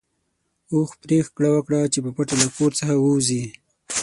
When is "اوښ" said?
0.73-0.89